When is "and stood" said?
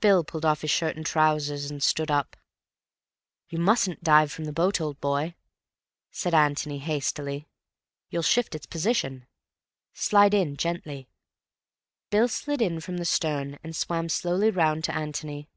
1.70-2.10